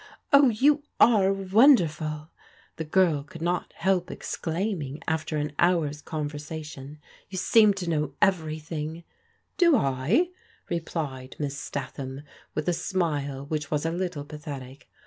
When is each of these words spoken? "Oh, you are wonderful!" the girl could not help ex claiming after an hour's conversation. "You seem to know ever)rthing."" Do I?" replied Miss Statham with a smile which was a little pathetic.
"Oh, 0.33 0.49
you 0.49 0.81
are 0.99 1.31
wonderful!" 1.31 2.31
the 2.77 2.83
girl 2.83 3.21
could 3.21 3.43
not 3.43 3.71
help 3.75 4.09
ex 4.09 4.35
claiming 4.35 4.99
after 5.07 5.37
an 5.37 5.51
hour's 5.59 6.01
conversation. 6.01 6.97
"You 7.29 7.37
seem 7.37 7.75
to 7.75 7.87
know 7.87 8.15
ever)rthing."" 8.19 9.03
Do 9.59 9.77
I?" 9.77 10.29
replied 10.71 11.35
Miss 11.37 11.55
Statham 11.55 12.23
with 12.55 12.67
a 12.67 12.73
smile 12.73 13.45
which 13.45 13.69
was 13.69 13.85
a 13.85 13.91
little 13.91 14.25
pathetic. 14.25 14.89